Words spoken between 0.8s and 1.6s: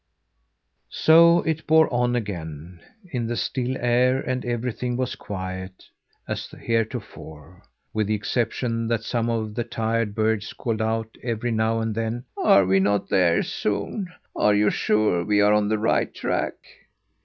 So